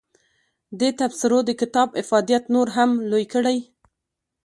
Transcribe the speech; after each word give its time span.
دې 0.79 0.89
تبصرو 0.99 1.39
د 1.45 1.49
کتاب 1.61 1.89
افادیت 2.03 2.43
نور 2.53 2.67
هم 2.75 2.89
لوی 3.11 3.25
کړی. 3.33 3.57